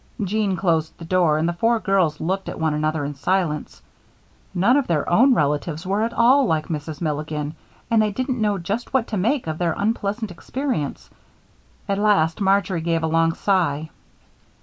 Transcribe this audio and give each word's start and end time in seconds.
Jean 0.23 0.55
closed 0.55 0.97
the 0.97 1.05
door 1.05 1.37
and 1.37 1.47
the 1.47 1.53
four 1.53 1.79
girls 1.79 2.19
looked 2.19 2.49
at 2.49 2.59
one 2.59 2.73
another 2.73 3.05
in 3.05 3.13
silence. 3.13 3.83
None 4.51 4.75
of 4.75 4.87
their 4.87 5.07
own 5.07 5.35
relatives 5.35 5.85
were 5.85 6.01
at 6.01 6.11
all 6.11 6.47
like 6.47 6.69
Mrs. 6.69 7.01
Milligan 7.01 7.53
and 7.91 8.01
they 8.01 8.11
didn't 8.11 8.41
know 8.41 8.57
just 8.57 8.95
what 8.95 9.05
to 9.09 9.15
make 9.17 9.45
of 9.45 9.59
their 9.59 9.75
unpleasant 9.77 10.31
experience. 10.31 11.07
At 11.87 11.99
last, 11.99 12.41
Marjory 12.41 12.81
gave 12.81 13.03
a 13.03 13.07
long 13.07 13.33
sigh. 13.35 13.91